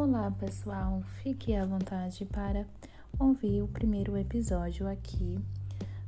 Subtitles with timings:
[0.00, 2.64] Olá pessoal, fique à vontade para
[3.18, 5.40] ouvir o primeiro episódio aqui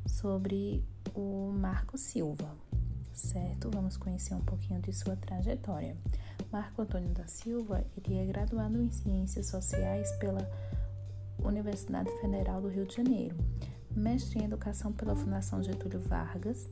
[0.06, 0.80] sobre
[1.12, 2.56] o Marco Silva,
[3.12, 3.68] certo?
[3.68, 5.96] Vamos conhecer um pouquinho de sua trajetória.
[6.52, 10.48] Marco Antônio da Silva, ele é graduado em Ciências Sociais pela
[11.42, 13.34] Universidade Federal do Rio de Janeiro,
[13.94, 16.68] mestre em Educação pela Fundação Getúlio Vargas,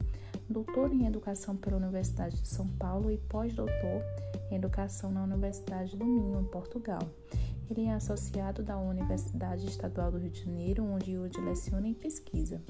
[0.48, 4.03] doutor em Educação pela Universidade de São Paulo e pós-doutor
[4.50, 7.03] em Educação na Universidade do Minho, em Portugal.
[7.71, 12.63] Ele é associado da Universidade Estadual do Rio de Janeiro, onde hoje leciona em pesquisa.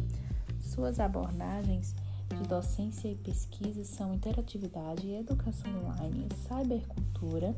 [0.60, 1.94] Suas abordagens
[2.28, 7.56] de docência e pesquisa são interatividade e educação online, cybercultura,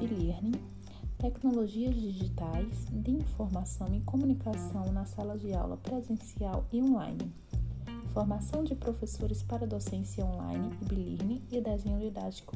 [0.00, 0.54] e-learning,
[1.24, 7.32] tecnologias digitais de informação e comunicação na sala de aula presencial e online,
[8.12, 12.54] formação de professores para docência online e bilirne e desenho didático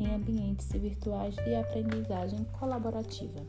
[0.00, 3.44] em ambientes virtuais de aprendizagem colaborativa.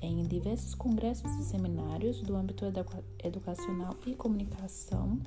[0.00, 2.64] Em diversos congressos e seminários do âmbito
[3.24, 5.18] educacional e comunicação,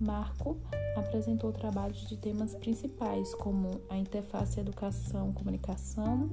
[0.00, 0.58] Marco
[0.96, 6.30] apresentou trabalhos de temas principais como a interface educação-comunicação,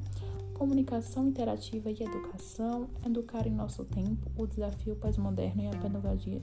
[0.54, 6.42] comunicação interativa e educação, educar em nosso tempo, o desafio pós-moderno e a pedagogia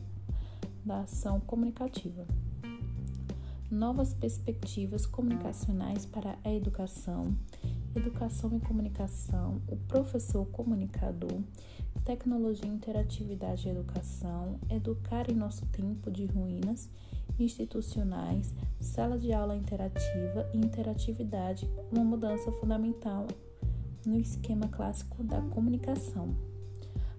[0.84, 2.26] da ação comunicativa.
[3.70, 7.34] Novas perspectivas comunicacionais para a educação,
[7.94, 11.40] educação e comunicação, o professor comunicador,
[12.04, 16.88] tecnologia, interatividade e educação, educar em nosso tempo de ruínas
[17.38, 23.26] institucionais, sala de aula interativa e interatividade, uma mudança fundamental
[24.06, 26.34] no esquema clássico da comunicação.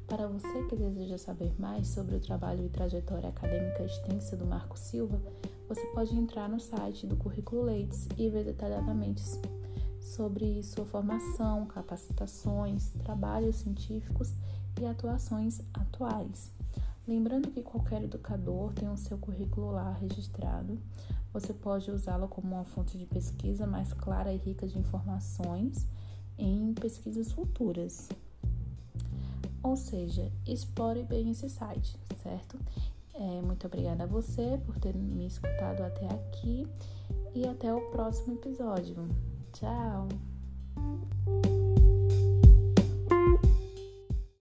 [0.08, 4.78] Para você que deseja saber mais sobre o trabalho e trajetória acadêmica extensa do Marco
[4.78, 5.22] Silva,
[5.70, 9.22] você pode entrar no site do Currículo Leites e ver detalhadamente
[10.02, 14.34] sobre sua formação, capacitações, trabalhos científicos
[14.80, 16.52] e atuações atuais.
[17.08, 20.80] Lembrando que qualquer educador tem o seu currículo lá registrado,
[21.34, 25.88] você pode usá-lo como uma fonte de pesquisa mais clara e rica de informações
[26.38, 28.10] em pesquisas futuras.
[29.64, 32.60] Ou seja, explore bem esse site, certo?
[33.14, 36.68] É, muito obrigada a você por ter me escutado até aqui
[37.36, 39.08] e até o próximo episódio.
[39.54, 40.08] Tchau!